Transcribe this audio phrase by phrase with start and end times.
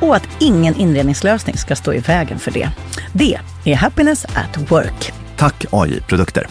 [0.00, 2.70] och att ingen inredningslösning ska stå i vägen för det.
[3.12, 5.12] Det är Happiness at Work.
[5.36, 6.46] Tack AI Produkter.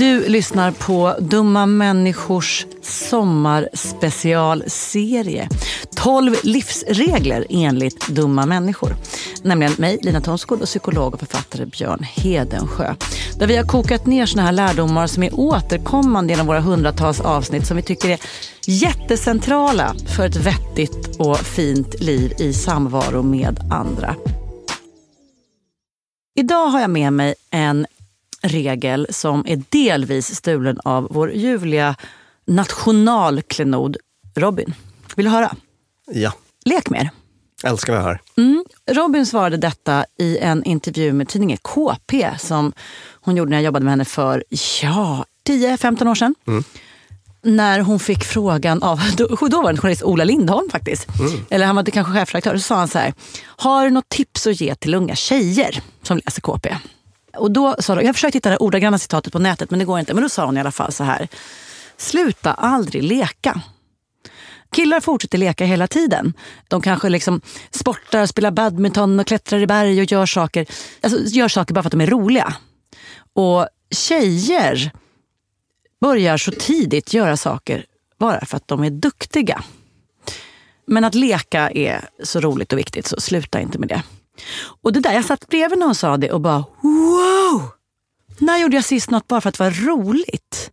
[0.00, 5.48] Du lyssnar på Dumma människors sommarspecialserie.
[5.96, 8.96] 12 livsregler enligt dumma människor.
[9.42, 12.94] Nämligen mig, Lina Thomsgård och psykolog och författare Björn Hedensjö.
[13.38, 17.66] Där vi har kokat ner såna här lärdomar som är återkommande genom våra hundratals avsnitt
[17.66, 18.18] som vi tycker är
[18.66, 24.16] jättecentrala för ett vettigt och fint liv i samvaro med andra.
[26.34, 27.86] Idag har jag med mig en
[28.42, 31.96] regel som är delvis stulen av vår ljuvliga
[32.46, 33.96] nationalklenod
[34.36, 34.74] Robin.
[35.16, 35.54] Vill du höra?
[36.12, 36.32] Ja,
[36.64, 37.10] Lek mer.
[37.64, 38.20] älskar vad jag hör.
[38.90, 42.72] Robin svarade detta i en intervju med tidningen KP som
[43.12, 44.44] hon gjorde när jag jobbade med henne för
[44.82, 46.34] ja, 10-15 år sedan.
[47.42, 51.06] När hon fick frågan av då- dåvarande journalist Ola Lindholm faktiskt.
[51.50, 52.54] Eller han var kanske chefredaktör.
[52.56, 53.14] Så sa han så här.
[53.44, 56.76] Har du något tips att ge till unga tjejer som läser KP?
[57.36, 59.98] Och då sa de, jag försökte hitta det ordagranna citatet på nätet men det går
[59.98, 60.14] inte.
[60.14, 61.28] Men då sa hon i alla fall så här.
[61.96, 63.62] Sluta aldrig leka.
[64.72, 66.34] Killar fortsätter leka hela tiden.
[66.68, 67.40] De kanske liksom
[67.70, 70.66] sportar, spelar badminton och klättrar i berg och gör saker,
[71.00, 72.56] alltså gör saker bara för att de är roliga.
[73.32, 74.90] Och tjejer
[76.00, 77.84] börjar så tidigt göra saker
[78.18, 79.64] bara för att de är duktiga.
[80.86, 84.02] Men att leka är så roligt och viktigt, så sluta inte med det.
[84.82, 87.62] Och det där, jag satt bredvid när hon sa det och bara wow!
[88.38, 90.70] När gjorde jag sist något bara för att det var roligt?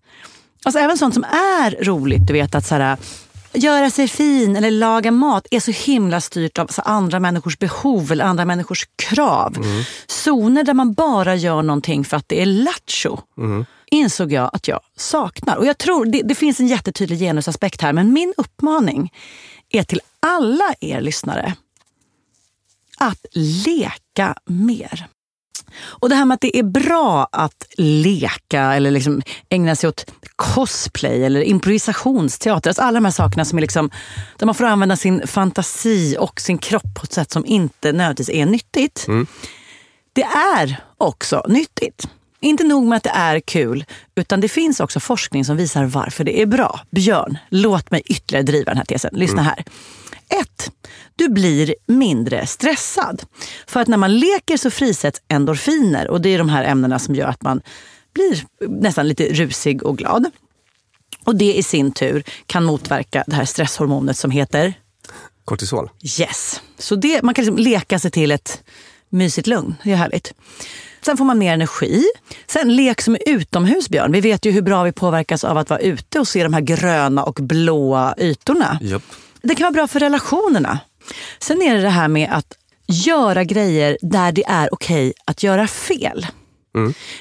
[0.66, 2.98] Alltså även sånt som är roligt, du vet att så här,
[3.54, 8.26] göra sig fin eller laga mat är så himla styrt av andra människors behov eller
[8.26, 9.58] andra människors krav.
[10.08, 13.20] Zoner där man bara gör någonting för att det är lattjo
[13.92, 15.56] insåg jag att jag saknar.
[15.56, 19.14] Och jag tror det, det finns en jättetydlig genusaspekt här men min uppmaning
[19.70, 21.54] är till alla er lyssnare
[22.98, 23.26] att
[23.66, 25.08] leka mer.
[25.80, 30.12] Och det här med att det är bra att leka eller liksom ägna sig åt
[30.36, 32.70] cosplay eller improvisationsteater.
[32.70, 33.90] Alltså alla de här sakerna som är liksom,
[34.38, 38.30] där man får använda sin fantasi och sin kropp på ett sätt som inte nödvändigtvis
[38.30, 39.06] är nyttigt.
[40.14, 42.08] Det är också nyttigt.
[42.40, 43.86] Inte nog med att det är kul,
[44.16, 46.80] utan det finns också forskning som visar varför det är bra.
[46.92, 49.12] Björn, låt mig ytterligare driva den här tesen.
[49.14, 49.64] Lyssna här.
[50.30, 50.72] 1.
[51.16, 53.24] Du blir mindre stressad.
[53.68, 57.16] För att när man leker så frisätts endorfiner och det är de här ämnena som
[57.16, 57.62] gör att man
[58.14, 60.26] blir nästan lite rusig och glad.
[61.26, 64.74] Och det i sin tur kan motverka det här stresshormonet som heter
[65.46, 65.90] Kortisol.
[66.20, 66.62] Yes.
[66.78, 68.64] Så det, man kan liksom leka sig till ett
[69.10, 69.76] mysigt lugn.
[69.84, 70.34] Det är härligt.
[71.02, 72.04] Sen får man mer energi.
[72.48, 74.12] Sen lek som är utomhus, Björn.
[74.12, 76.62] Vi vet ju hur bra vi påverkas av att vara ute och se de här
[76.62, 78.80] gröna och blåa ytorna.
[78.82, 79.04] Japp.
[79.42, 80.80] Det kan vara bra för relationerna.
[81.40, 82.54] Sen är det det här med att
[82.88, 86.26] göra grejer där det är okej att göra fel.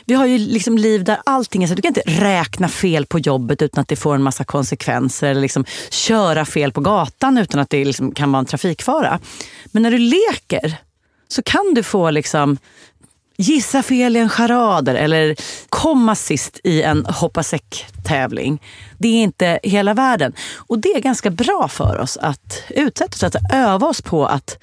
[0.05, 1.75] Vi har ju liksom liv där allting är så.
[1.75, 5.31] Du kan inte räkna fel på jobbet utan att det får en massa konsekvenser.
[5.31, 9.21] Eller liksom köra fel på gatan utan att det liksom kan vara en trafikfara.
[9.67, 10.75] Men när du leker
[11.29, 12.59] så kan du få liksom
[13.39, 15.37] gissa fel i en charader eller
[15.69, 18.63] komma sist i en hoppa säck-tävling.
[18.99, 20.33] Det är inte hela världen.
[20.57, 24.59] Och det är ganska bra för oss att utsätta oss, att öva oss på att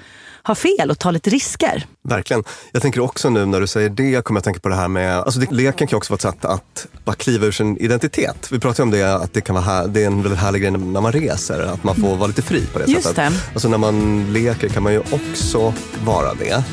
[0.47, 1.85] ha fel och ta lite risker.
[2.03, 2.43] Verkligen.
[2.71, 5.17] Jag tänker också nu när du säger det, kommer jag tänka på det här med,
[5.17, 8.47] alltså det, leken kan också vara ett sätt att bara kliva ur sin identitet.
[8.51, 10.71] Vi pratade om det, att det kan vara här, det är en väldigt härlig grej
[10.71, 13.15] när man reser, att man får vara lite fri på det Just sättet.
[13.15, 13.31] det.
[13.53, 15.73] Alltså när man leker kan man ju också
[16.05, 16.63] vara det.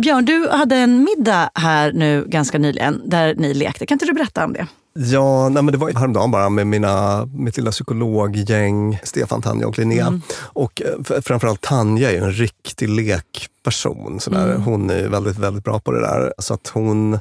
[0.00, 3.86] Björn, du hade en middag här nu ganska nyligen där ni lekte.
[3.86, 4.66] Kan inte du berätta om det?
[4.92, 9.78] Ja, nej men det var häromdagen bara med mina, mitt lilla psykologgäng, Stefan, Tanja och
[9.78, 10.20] Linnea.
[10.38, 14.20] Och eh, framförallt Tanja är ju en riktig lekperson.
[14.20, 14.54] Sådär.
[14.56, 16.32] Hon är väldigt, väldigt bra på det där.
[16.38, 17.18] Så att hon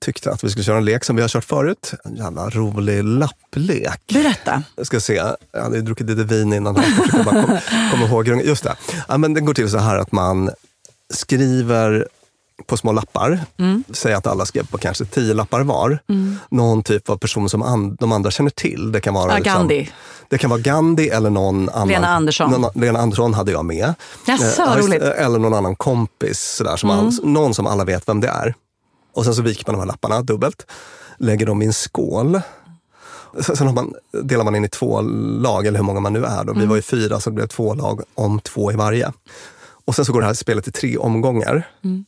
[0.00, 1.92] tyckte att vi skulle köra en lek som vi har kört förut.
[2.04, 4.00] En jävla rolig lapplek.
[4.12, 4.62] Berätta.
[4.76, 5.22] Jag ska se,
[5.52, 6.76] jag hade druckit lite vin innan.
[6.76, 7.58] här, Jag bara kom,
[7.90, 8.26] kom ihåg.
[8.44, 8.76] Just det.
[9.08, 10.50] Ja, men den går till så här att man
[11.12, 12.08] skriver
[12.66, 13.40] på små lappar.
[13.92, 15.98] Säg att alla skrev på kanske tio lappar var.
[16.50, 18.92] Någon typ av person som an, de andra känner till.
[18.92, 19.90] Det kan vara Ja, Gandhi.
[20.28, 21.88] det kan vara Gandhi eller någon annan.
[21.88, 22.50] Lena Andersson.
[22.50, 23.94] Någon, Lena Andersson hade jag med.
[24.26, 25.02] Jaså, Eh, roligt.
[25.02, 25.24] Mm.
[25.24, 26.40] Eller någon annan kompis.
[26.40, 28.54] Sådär, som all, någon som alla vet vem det är.
[29.14, 30.66] Och sen så viker man de här lapparna dubbelt.
[31.18, 32.40] Lägger dem i en skål.
[33.40, 35.00] Sen man, delar man in i två
[35.40, 36.44] lag, eller hur många man nu är.
[36.44, 36.50] Då.
[36.52, 36.60] Mm.
[36.60, 39.12] Vi var ju fyra, så det blev två lag om två i varje.
[39.86, 41.68] Och sen så går det här spelet i tre omgångar.
[41.84, 42.04] Mm.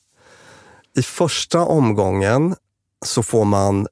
[0.99, 2.55] I första omgången
[3.05, 3.87] så får man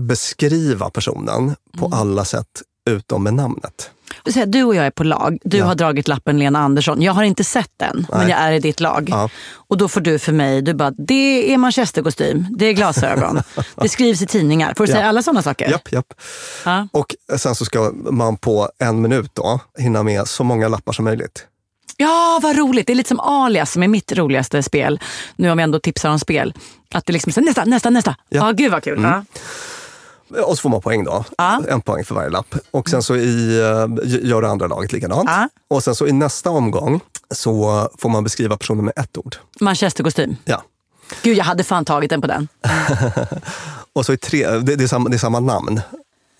[0.00, 1.98] beskriva personen på Mm.
[1.98, 3.90] alla sätt utom med namnet.
[4.46, 5.38] Du, och jag är på lag.
[5.44, 5.64] Du Ja.
[5.64, 7.02] har dragit lappen Lena Andersson.
[7.02, 8.30] Jag har inte sett den, men Nej.
[8.30, 9.08] jag är i ditt lag.
[9.10, 9.28] Ja.
[9.52, 13.42] Och då får du för mig, du bara, det är manchesterkostym, det är glasögon,
[13.82, 14.74] det skrivs i tidningar.
[14.76, 14.96] Får du Ja.
[14.96, 15.70] säga alla sådana saker?
[15.70, 16.14] Japp, japp.
[16.64, 16.88] Ja.
[16.92, 21.04] Och sen så ska man på en minut då hinna med så många lappar som
[21.04, 21.46] möjligt.
[22.00, 22.86] Ja, vad roligt.
[22.86, 25.00] Det är lite som Alias som är mitt roligaste spel.
[25.36, 26.54] Nu om jag ändå tipsar om spel.
[26.94, 28.16] Att det liksom, så, nästa, nästa, nästa.
[28.28, 28.52] Ja, Ja.
[28.52, 29.02] gud vad kul.
[29.02, 29.24] Ja.
[30.42, 31.24] Och så får man poäng då.
[31.38, 31.62] Ja.
[31.68, 32.54] En poäng för varje lapp.
[32.70, 33.86] Och sen så i, eh,
[34.28, 35.28] gör det andra laget likadant.
[35.30, 35.48] Ja.
[35.70, 37.00] Och sen så i nästa omgång
[37.30, 39.36] så får man beskriva personen med ett ord.
[39.60, 40.36] Manchesterkostym.
[40.44, 40.62] Ja.
[41.22, 42.48] Gud, jag hade fan tagit den på den.
[43.92, 45.80] Och så är tre, det, det, är samma, det är samma namn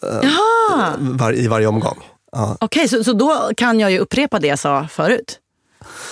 [0.03, 0.95] Jaha!
[0.99, 1.99] var, i varje omgång.
[2.33, 2.57] Ja.
[2.61, 5.39] Okej, så, så då kan jag ju upprepa det jag sa förut.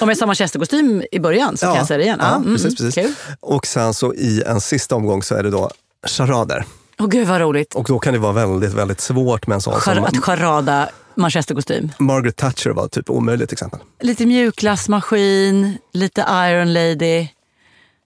[0.00, 2.18] Om jag sa manchesterkostym i början så kan jag säga det igen.
[2.22, 2.94] Ja, mm, precis, precis.
[2.94, 3.12] Kul.
[3.40, 5.70] Och sen så i en sista omgång så är det då
[6.06, 6.64] charader.
[6.98, 7.74] Åh gud vad roligt.
[7.74, 11.92] Och då kan det vara väldigt, väldigt svårt med en sån Char- att charada manchesterkostym.
[11.98, 13.80] Margaret Thatcher var typ omöjligt exempel.
[14.00, 17.28] Lite mjukglassmaskin, lite Iron Lady.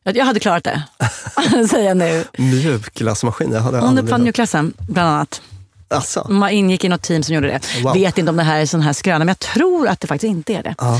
[0.04, 0.82] Jag hade klarat det,
[1.70, 2.24] säger jag nu.
[2.38, 5.42] Mjukglassmaskin, jag hade Hon uppfann mjukglassen, bland annat.
[5.90, 6.26] Asså?
[6.28, 7.60] Man ingick i något team som gjorde det.
[7.82, 7.94] Wow.
[7.94, 10.30] Vet inte om det här är sån här skröna, men jag tror att det faktiskt
[10.30, 10.74] inte är det.
[10.78, 10.94] Ja.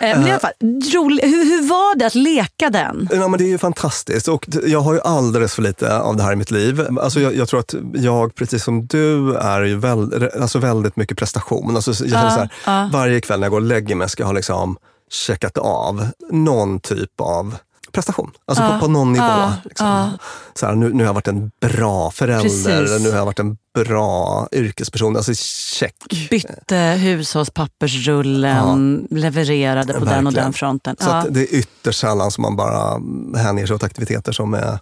[0.00, 0.52] Eh, Men i alla fall,
[0.94, 3.08] rolig, hur, hur var det att leka den?
[3.12, 6.22] Ja, men det är ju fantastiskt och jag har ju alldeles för lite av det
[6.22, 6.98] här i mitt liv.
[7.00, 11.18] Alltså jag, jag tror att jag, precis som du, är ju väl, alltså väldigt mycket
[11.18, 11.76] prestation.
[11.76, 12.90] Alltså jag känner så här, ja.
[12.92, 14.76] Varje kväll när jag går och lägger mig ska jag ha liksom
[15.10, 17.56] checkat av någon typ av
[17.92, 18.30] prestation.
[18.46, 19.24] Alltså på, på någon nivå.
[19.24, 20.18] ja, liksom.
[20.54, 23.00] Så här, nu, nu har jag varit en bra förälder, Precis.
[23.04, 25.16] nu har jag varit en bra yrkesperson.
[25.16, 25.94] Alltså check.
[26.30, 30.34] Bytte hushållspappersrullen, levererade på den och Verkligen.
[30.34, 30.96] den fronten.
[31.00, 31.14] Så Ja.
[31.14, 33.00] att det är ytterst sällan som man bara
[33.42, 34.78] hänger sig åt aktiviteter som är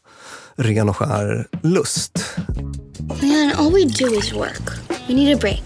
[0.57, 2.25] ren och skär lust.
[3.09, 4.63] Man, all we do is work.
[5.09, 5.63] We need a break.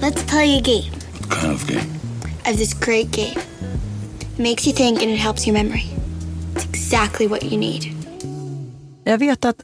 [0.00, 0.90] Let's play a game.
[1.28, 1.80] What kind of game?
[2.44, 3.40] I have this great game.
[4.20, 5.93] It makes you think and it helps your memory.
[6.94, 7.82] Exactly what you need.
[9.04, 9.56] Jag vet att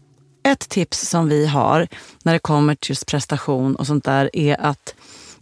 [0.43, 1.89] ett tips som vi har
[2.23, 4.95] när det kommer till just prestation och sånt där är att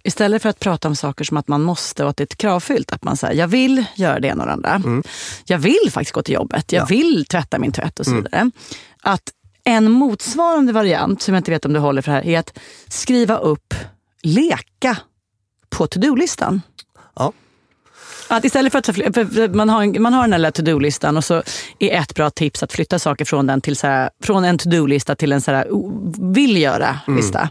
[0.02, 2.37] istället för att prata om saker som att man måste och att det är ett
[2.37, 5.02] kravfyllt, att man säger jag vill göra det ena och det andra.
[5.45, 8.50] Jag vill faktiskt gå till jobbet, jag vill tvätta min tvätt och så vidare.
[9.02, 9.33] Att
[9.64, 12.59] en motsvarande variant, som jag inte vet om du håller för det här, är att
[12.88, 13.75] skriva upp
[14.23, 14.97] leka
[15.68, 16.62] på to-do-listan.
[17.14, 17.33] Ja.
[18.28, 21.25] Att istället för att för, man, har, en- man har den här lilla to-do-listan och
[21.25, 21.42] så
[21.78, 25.14] är ett bra tips att flytta saker från, den till så här, från en to-do-lista
[25.14, 25.66] till en så här,
[26.35, 27.50] vill göra-lista.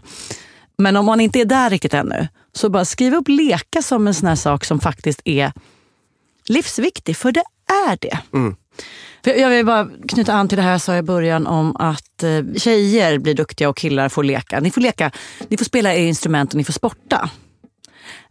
[0.78, 4.14] Men om man inte är där riktigt ännu, så bara skriv upp leka som en
[4.14, 5.52] sån här sak som faktiskt är
[6.48, 7.42] livsviktig, för det
[7.88, 8.18] är det.
[9.24, 12.22] För jag vill bara knyta an till det här jag sa i början om att
[12.22, 14.60] eh, tjejer blir duktiga och killar får leka.
[14.60, 15.10] Ni får leka,
[15.48, 17.30] ni får spela er instrument och ni får sporta.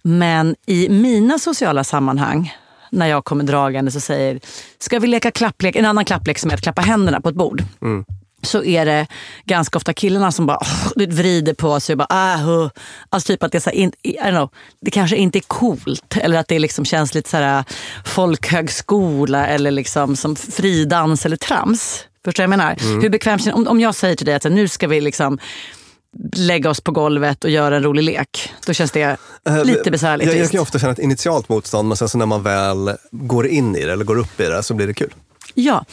[0.01, 2.55] Men i mina sociala sammanhang,
[2.91, 4.39] när jag kommer dragande och säger,
[4.79, 5.75] ska vi leka klapplek?
[5.75, 7.63] En annan klapplek som är att klappa händerna på ett bord.
[8.41, 9.07] Så är det
[9.45, 12.69] ganska ofta killarna som bara oh, vrider på sig och bara ah, huh.
[13.09, 14.49] Alltså typ att det, är så här, in, I don't know,
[14.81, 16.17] det kanske inte är coolt.
[16.17, 17.63] Eller att det liksom känns lite så här
[18.05, 22.03] folkhögskola eller liksom som fridans eller trams.
[22.25, 23.01] Förstår du vad jag menar?
[23.01, 25.39] Hur bekvämt om, om jag säger till dig att så här, nu ska vi liksom
[26.35, 28.53] lägga oss på golvet och göra en rolig lek.
[28.65, 29.17] Då känns det
[29.49, 30.27] Eh, lite besvärligt.
[30.27, 32.91] Jag, jag kan ju ofta känna ett initialt motstånd men sen så när man väl
[33.11, 35.13] går in i det eller går upp i det så blir det kul.
[35.53, 35.85] Ja,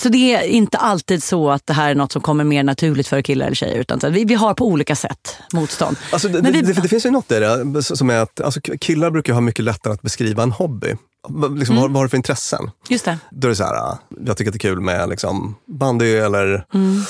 [0.00, 3.08] så det är inte alltid så att det här är något som kommer mer naturligt
[3.08, 3.76] för killar eller tjejer.
[3.78, 5.96] Utan vi, vi har på olika sätt motstånd.
[6.12, 8.60] Alltså, det, Men vi- det, det finns ju något i det som är att alltså,
[8.80, 10.94] killar brukar ha mycket lättare att beskriva en hobby.
[11.58, 12.70] Liksom, vad, vad har du för intressen?
[12.88, 13.18] Just det.
[13.30, 16.16] Då är det så här, ah, jag tycker att det är kul med liksom, bandy
[16.16, 17.02] eller, Mm.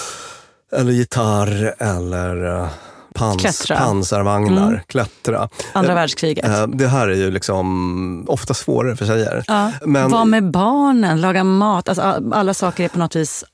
[0.72, 2.68] Eller gitarr eller eh,
[3.14, 3.76] pans, Klättra.
[3.76, 3.88] Mm.
[3.88, 5.48] pansarvagnar, klättra.
[5.72, 6.44] Andra Eh, världskriget.
[6.44, 9.44] eh, Det här är ju liksom ofta svårare för tjejer.
[9.46, 9.72] Ja.
[9.86, 11.88] Men, Var med barnen, laga mat.
[11.88, 13.44] Alltså, all- alla saker är på något vis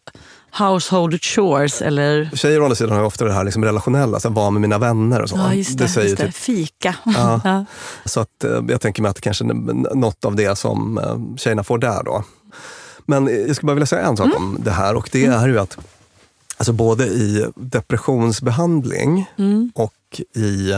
[0.59, 1.83] household chores.
[1.83, 4.78] Eller, Tjejer å andra sidan har ofta det här liksom relationella, så vara med mina
[4.78, 5.37] vänner och så.
[5.37, 5.88] ja, just det.
[5.88, 6.26] säger just det.
[6.26, 6.94] typ Fika.
[7.04, 7.40] Ja.
[7.44, 7.64] Ja.
[8.04, 11.00] Så att, jag tänker mig att det kanske är något av det som
[11.37, 12.25] tjejerna får där då.
[13.06, 14.37] Men jag skulle bara vilja säga en sak Mm.
[14.38, 15.78] om det här och det är ju att
[16.56, 19.73] alltså både i depressionsbehandling Mm.
[19.75, 20.75] och i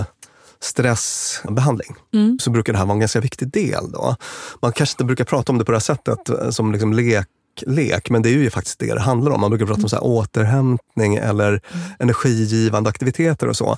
[0.60, 2.38] stressbehandling Mm.
[2.40, 3.92] så brukar det här vara en ganska viktig del.
[3.92, 4.16] Då.
[4.62, 7.26] Man kanske inte brukar prata om det på det här sättet eh, som liksom lek,
[7.66, 9.40] lek, men det är ju faktiskt det det handlar om.
[9.40, 11.60] Man brukar prata om så här återhämtning eller
[11.98, 13.76] energigivande aktiviteter och så.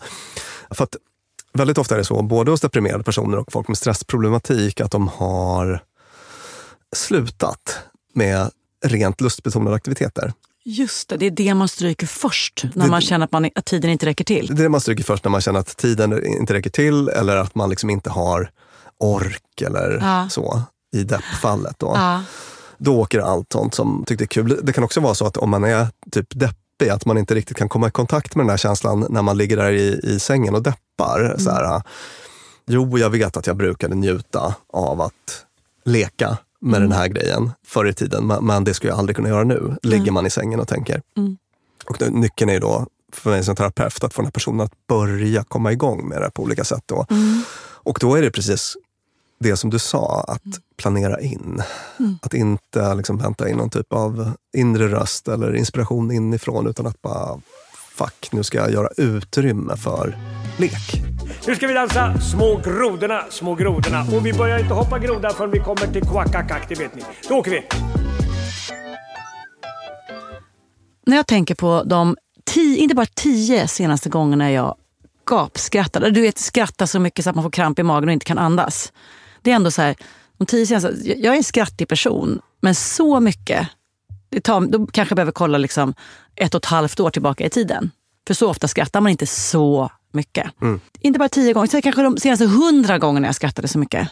[0.71, 0.97] För att
[1.53, 5.09] väldigt ofta är det så, både hos deprimerade personer och folk med stressproblematik, att de
[5.09, 5.83] har
[6.97, 7.79] slutat
[8.15, 8.51] med
[8.85, 10.33] rent lustbetonade aktiviteter.
[10.71, 12.65] Just det, det är det man stryker först.
[12.75, 14.47] När Det- man känner att, man, att tiden inte räcker till.
[14.47, 17.37] Det är det man stryker först när man känner att tiden inte räcker till eller
[17.37, 18.51] att man liksom inte har
[18.99, 20.29] ork eller Ja.
[20.31, 20.63] så
[20.97, 21.79] i deppfallet.
[21.79, 21.93] Då.
[21.95, 22.23] Ja.
[22.79, 24.61] då åker allt sånt som tyckte är kul.
[24.63, 27.57] Det kan också vara så att om man är typ deppig, att man inte riktigt
[27.57, 30.55] kan komma i kontakt med den här känslan när man ligger där i, i sängen
[30.55, 31.35] och deppar.
[31.39, 31.83] Så här,
[32.67, 35.45] jo, jag vet att jag brukade njuta av att
[35.85, 39.45] leka med den här grejen förr i tiden, men, det skulle jag aldrig kunna göra
[39.45, 39.77] nu.
[39.83, 41.03] Ligger man i sängen och tänker.
[41.85, 44.61] Och då, nyckeln är ju då för mig som terapeut att få den här personen
[44.61, 46.83] att börja komma igång med det på olika sätt.
[46.87, 47.07] Då.
[47.61, 48.77] Och då är det precis
[49.41, 51.63] det som du sa, att planera in.
[52.23, 57.03] Att inte liksom vänta in någon typ av inre röst eller inspiration inifrån utan att
[57.03, 57.41] bara,
[57.95, 60.19] fuck, nu ska jag göra utrymme för
[60.57, 61.08] lek.
[61.49, 64.01] Nu ska vi dansa Små grodorna, små grodorna.
[64.17, 67.03] Och vi börjar inte hoppa groda förrän vi kommer till Quackakak, det vet ni.
[67.29, 67.63] Då åker vi.
[71.07, 74.77] När jag tänker på de tio, inte bara tio senaste gångerna jag
[75.31, 76.11] gapskrattade.
[76.11, 78.39] Du vet, skratta så mycket så att man får kramp i magen och inte kan
[78.39, 78.93] andas.
[79.43, 79.97] Det är ändå så här,
[80.39, 83.69] de tio senaste, jag jag är en skrattig person, men så mycket.
[84.29, 85.95] Det tar, då kanske jag behöver kolla liksom
[86.37, 87.91] ett och ett halvt år tillbaka i tiden.
[88.29, 90.51] För så ofta skrattar man inte så mycket.
[91.01, 94.09] Inte bara tio gånger, så kanske de senaste hundra gångerna jag skrattade så mycket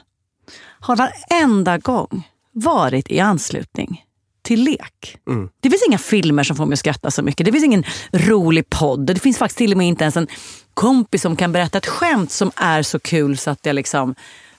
[0.81, 4.05] har varenda gång varit i anslutning
[4.43, 5.19] till lek.
[5.61, 7.47] Det finns inga filmer som får mig att skratta så mycket.
[7.47, 9.07] Det finns ingen rolig podd.
[9.07, 10.27] Det finns faktiskt till och med inte ens en
[10.75, 14.15] kompis som kan berätta ett skämt som är så kul så att jag liksom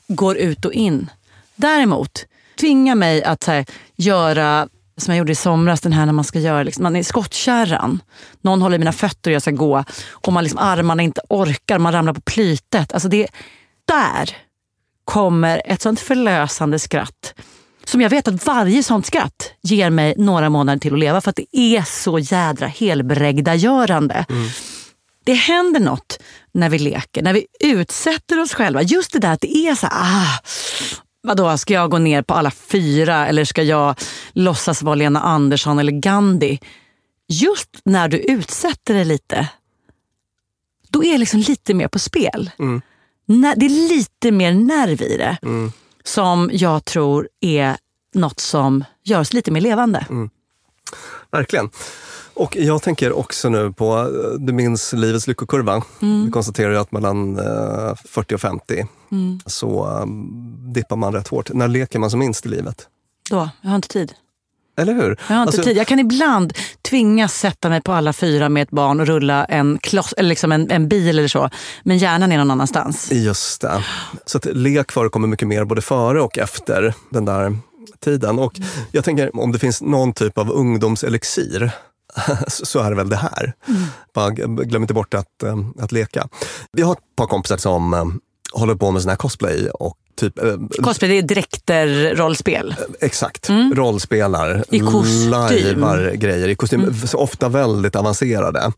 [0.07, 1.09] går ut och in.
[1.55, 2.25] Däremot,
[2.59, 6.39] tvinga mig att här, göra som jag gjorde i somras, den här när man ska
[6.39, 8.01] göra liksom, man är i skottkärran.
[8.41, 11.79] Någon håller i mina fötter och jag ska gå och man liksom, armarna inte orkar,
[11.79, 12.93] man ramlar på plytet.
[12.93, 13.27] Alltså det,
[13.85, 14.37] där
[15.05, 17.33] kommer ett sånt förlösande skratt.
[17.85, 21.29] Som jag vet att varje sånt skratt ger mig några månader till att leva för
[21.29, 24.25] att det är så jädra helbrägdagörande.
[25.23, 26.19] Det händer något
[26.51, 28.81] när vi leker, när vi utsätter oss själva.
[28.81, 30.39] Just det där att det är så ah,
[31.23, 33.95] vadå, ska jag gå ner på alla fyra eller ska jag
[34.33, 36.59] låtsas vara Lena Andersson eller Gandhi?
[37.27, 39.49] Just när du utsätter dig lite,
[40.89, 42.51] då är det liksom lite mer på spel.
[43.25, 45.37] När, det är lite mer nerv i det
[46.03, 47.77] som jag tror är
[48.13, 50.05] något som gör oss lite mer levande.
[51.31, 51.69] Verkligen.
[52.33, 55.83] Och jag tänker också nu på, eh, du minns livets lyckokurva.
[55.99, 58.85] Vi konstaterar att mellan eh, 40 och 50
[59.45, 60.05] så eh,
[60.73, 61.53] dippar man rätt hårt.
[61.53, 62.87] När leker man som minst i livet?
[63.29, 64.13] Då, jag har inte tid.
[64.79, 65.19] Eller hur?
[65.27, 65.77] Jag har inte Alltså, tid.
[65.77, 66.53] Jag kan ibland
[66.89, 70.51] tvingas sätta mig på alla fyra med ett barn och rulla en, kloss, eller liksom
[70.51, 71.49] en, en bil eller så.
[71.83, 73.11] Men hjärnan är någon annanstans.
[73.11, 73.83] Just det.
[74.25, 77.57] Så att lek förekommer mycket mer både före och efter den där
[77.99, 78.39] tiden.
[78.39, 78.53] Och
[78.91, 81.71] jag tänker om det finns någon typ av ungdomselixir
[82.47, 83.53] så är det väl det här.
[84.13, 86.27] Bara g- glöm inte bort att, eh, att leka.
[86.71, 88.05] Vi har ett par kompisar som eh,
[88.53, 92.75] håller på med sån här cosplay och typ eh, Cosplay, det är dräkter, rollspel.
[93.01, 93.49] Exakt.
[93.73, 94.79] Rollspelar, I
[95.29, 96.93] lajvar grejer i kostym.
[97.07, 98.71] Så Ofta väldigt avancerade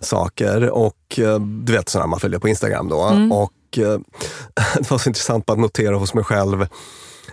[0.00, 0.70] saker.
[0.70, 1.18] Och
[1.64, 2.96] du vet sådana man följer på Instagram då.
[3.30, 3.98] Och eh,
[4.74, 6.66] det var så intressant att notera hos mig själv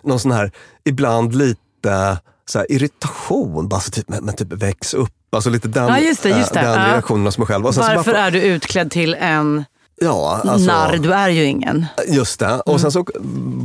[0.04, 0.52] någon sån här,
[0.86, 2.18] ibland lite
[2.50, 3.68] så här, irritation.
[3.68, 5.14] Bara så typ, men, men typ väx upp.
[5.30, 6.60] Alltså lite den, Ja, just det, just det.
[6.60, 6.94] eh, den Ja.
[6.94, 7.64] reaktionen hos mig själv.
[7.64, 9.66] Varför bara, är du utklädd till en
[10.02, 10.98] ja, alltså, narr?
[10.98, 11.86] Du är ju ingen.
[12.08, 12.60] Just det.
[12.66, 13.06] Och sen så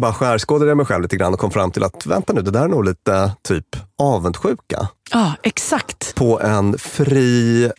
[0.00, 2.50] bara skärskådade jag mig själv lite grann och kom fram till att vänta nu, det
[2.50, 3.66] där är nog lite typ
[3.98, 4.88] avundsjuka.
[5.12, 6.14] Ja, exakt.
[6.14, 7.70] på en fri,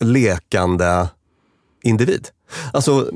[0.00, 1.08] lekande
[1.82, 2.28] individ.
[2.72, 3.10] Alltså,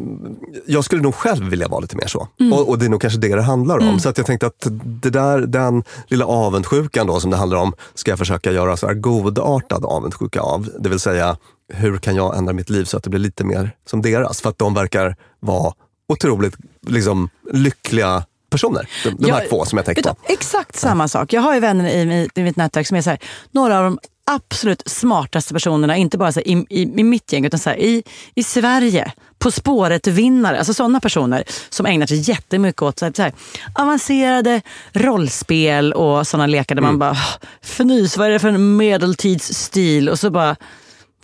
[0.67, 2.29] jag skulle nog själv vilja vara lite mer så.
[2.53, 3.99] Och, och det är nog kanske det det handlar om.
[4.01, 4.67] Så att jag tänkte att
[5.03, 8.87] det där, den lilla avundsjukan då som det handlar om, ska jag försöka göra så
[8.87, 10.71] här godartad avundsjuka av.
[10.79, 11.37] Det vill säga,
[11.73, 14.41] hur kan jag ändra mitt liv så att det blir lite mer som deras?
[14.41, 15.73] För att de verkar vara
[16.09, 18.89] otroligt liksom, lyckliga personer.
[19.05, 20.33] De, de här Jag- två som jag tänker Vet på.
[20.33, 21.33] Exakt samma sak.
[21.33, 23.19] Jag har ju vänner i, mitt- i mitt nätverk som är så här,
[23.51, 23.99] några av de
[24.35, 27.77] absolut smartaste personerna, inte bara så här, i, i, i mitt gäng, utan så här,
[27.77, 28.03] i,
[28.35, 29.13] i Sverige.
[29.39, 33.33] På spåret-vinnare, alltså sådana personer som ägnar sig jättemycket åt så här, så här,
[33.75, 34.63] avancerade
[34.93, 37.17] rollspel och sådana lekar där man bara,
[37.63, 40.09] fnys, vad är det för en medeltidsstil?
[40.09, 40.57] Och så bara,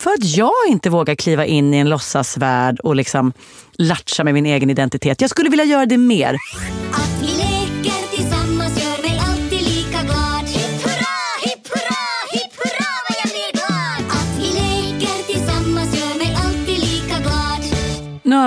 [0.01, 3.33] för att jag inte vågar kliva in i en låtsasvärld och liksom
[3.77, 5.21] latcha med min egen identitet.
[5.21, 6.37] Jag skulle vilja göra det mer.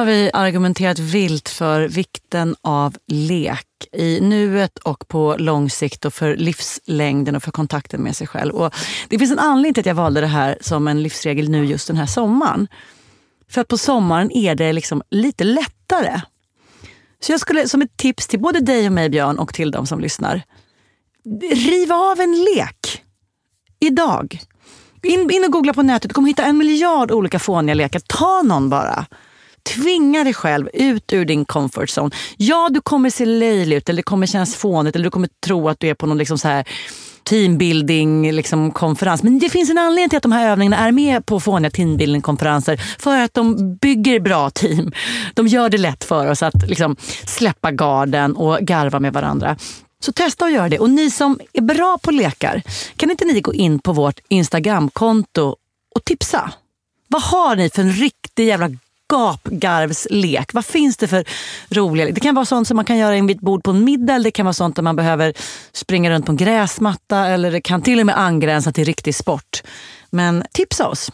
[0.01, 6.15] Har vi argumenterat vilt för vikten av lek i nuet och på lång sikt och
[6.15, 8.55] för livslängden och för kontakten med sig själv.
[8.55, 8.75] Och
[9.09, 11.87] det finns en anledning till att jag valde det här som en livsregel nu just
[11.87, 12.69] den här sommaren.
[13.51, 16.21] För att på sommaren är det liksom lite lättare.
[17.23, 19.87] Så jag skulle som ett tips till både dig och mig Björn och till de
[19.87, 20.43] som lyssnar.
[21.53, 23.05] Riv av en lek.
[23.81, 24.41] Idag.
[25.03, 28.01] In, in och googla på nätet, du kommer hitta en miljard olika fåniga lekar.
[28.01, 29.07] Ta någon bara.
[29.63, 32.11] Tvinga dig själv ut ur din comfort zone.
[32.37, 35.69] Ja, du kommer se löjlig ut eller det kommer kännas fånigt eller du kommer tro
[35.69, 36.69] att du är på någon liksom så här
[37.25, 39.23] teambuilding liksom, konferens.
[39.23, 42.23] Men det finns en anledning till att de här övningarna är med på fåniga teambuilding
[42.23, 42.77] konferenser.
[42.99, 44.93] För att de bygger bra team.
[45.35, 49.57] De gör det lätt för oss att liksom, släppa garden och garva med varandra.
[50.03, 50.79] Så testa att göra det.
[50.79, 52.63] Och ni som är bra på lekar,
[52.97, 55.57] kan inte ni gå in på vårt Instagramkonto
[55.95, 56.53] och tipsa?
[57.09, 58.71] Vad har ni för en riktig jävla
[59.11, 60.55] gapgarvslek?
[60.55, 61.25] Vad finns det för
[61.71, 64.15] roliga Det kan vara sånt som man kan göra vid ett bord på en middag.
[64.15, 65.35] Eller det kan vara sånt där man behöver
[65.73, 67.27] springa runt på en gräsmatta.
[67.27, 69.63] Eller det kan till och med angränsa till riktig sport.
[70.11, 71.13] Men tipsa oss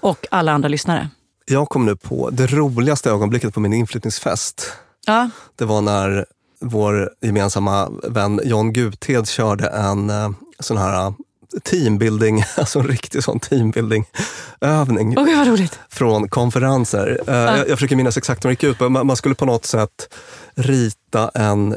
[0.00, 1.08] och alla andra lyssnare.
[1.46, 4.72] Jag kom nu på det roligaste ögonblicket på min inflyttningsfest.
[5.06, 5.30] Ja.
[5.56, 6.24] Det var när
[6.60, 10.30] vår gemensamma vän John Guthed körde en eh,
[10.60, 11.14] sån här
[11.62, 15.78] teambuilding, alltså en riktig sån teambuilding-övning Åh, gud vad roligt.
[15.88, 17.20] från konferenser.
[17.26, 18.88] Eh, jag, jag försöker minnas exakt hur det gick ut på.
[18.88, 20.14] Man, man skulle på något sätt
[20.54, 21.76] rita en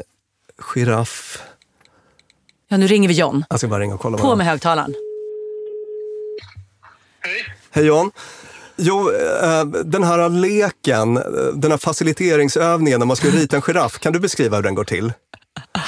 [0.74, 1.42] giraff.
[2.68, 3.44] Ja, nu ringer vi John.
[3.50, 4.18] Jag ska bara ringa och kolla.
[4.18, 4.94] På han- med högtalaren.
[7.70, 8.10] Hej John.
[8.76, 9.10] Jo,
[9.42, 11.22] eh, den här leken, eh,
[11.54, 14.84] den här faciliteringsövningen när man ska rita en giraff, kan du beskriva hur den går
[14.84, 15.12] till?
[15.72, 15.80] Ah,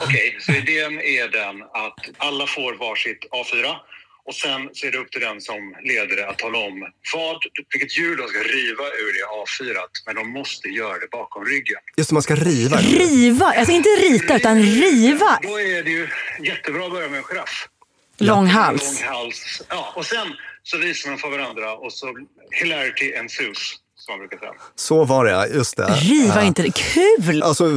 [0.00, 3.76] Okej, så idén är den att alla får varsitt A4
[4.24, 7.38] och sen så är det upp till den som leder det att tala om vad,
[7.72, 11.80] vilket djur de ska riva ur det A4 men de måste göra det bakom ryggen.
[11.96, 12.76] Just det, man ska riva.
[12.76, 15.38] Riva, alltså inte rita utan riva.
[15.42, 16.08] Då är det ju
[16.42, 17.68] jättebra att börja med en giraff.
[18.18, 19.02] Lång hals.
[19.02, 19.62] Lång hals.
[19.68, 20.28] Ja, och sen
[20.62, 22.18] så visar man för varandra och så
[22.50, 23.74] hilarity ensues,
[24.08, 24.52] som man brukar säga.
[24.74, 25.46] Så var det, ja.
[25.46, 25.86] just det.
[25.86, 26.74] Riva inte det.
[26.74, 27.42] Kul!
[27.42, 27.68] Alltså,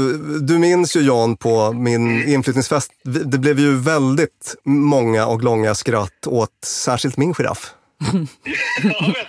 [0.41, 2.91] du minns ju Jan på min inflyttningsfest.
[3.03, 7.73] Det blev ju väldigt många och långa skratt åt särskilt min giraff.
[8.83, 9.27] Vet.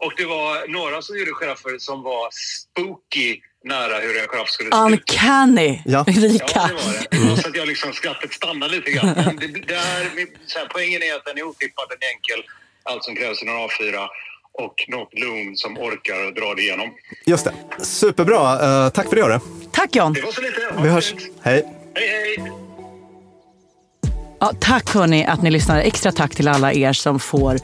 [0.00, 4.70] Och det var några som gjorde giraffer som var spooky nära hur en giraff skulle
[4.70, 4.84] se ut.
[4.84, 5.82] Uncanny.
[5.84, 6.04] Ja.
[6.06, 6.60] Ja, Rika.
[6.68, 7.42] det var det.
[7.42, 9.12] Så att jag liksom skrattet stannade lite grann.
[9.16, 10.02] Men det, det är,
[10.46, 12.50] så här, poängen är att den är otippad, den är enkel.
[12.82, 14.08] Allt som krävs är en A4
[14.54, 16.88] och något lugn som orkar och dra det igenom.
[17.26, 17.84] Just det.
[17.84, 18.84] Superbra.
[18.84, 19.22] Eh, tack för det.
[19.22, 19.38] Hörru.
[19.72, 20.12] Tack John.
[20.12, 20.82] Det var så lite.
[20.82, 21.14] Vi hörs.
[21.42, 21.64] Hej.
[21.94, 22.52] Hej, hej!
[24.40, 25.80] Ja, tack hörni att ni lyssnar.
[25.80, 27.58] Extra tack till alla er som får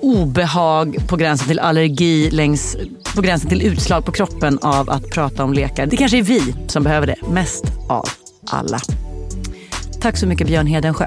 [0.00, 2.76] obehag på gränsen till allergi, längs,
[3.14, 5.86] på gränsen till utslag på kroppen av att prata om lekar.
[5.86, 8.08] Det kanske är vi som behöver det mest av
[8.50, 8.80] alla.
[10.00, 11.06] Tack så mycket Björn Hedensjö.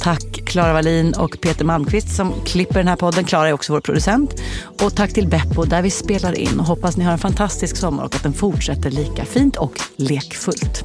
[0.00, 3.24] Tack Klara Wallin och Peter Malmqvist som klipper den här podden.
[3.24, 4.42] Klara är också vår producent.
[4.82, 6.60] Och tack till Beppo där vi spelar in.
[6.60, 10.84] Och hoppas ni har en fantastisk sommar och att den fortsätter lika fint och lekfullt.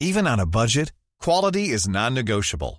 [0.00, 0.92] Even on a budget,
[1.24, 2.78] quality is non-negotiable.